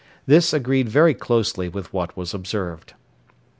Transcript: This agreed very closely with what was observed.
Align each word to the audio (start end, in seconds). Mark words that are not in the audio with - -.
This 0.25 0.51
agreed 0.51 0.89
very 0.89 1.13
closely 1.13 1.69
with 1.69 1.93
what 1.93 2.17
was 2.17 2.33
observed. 2.33 2.95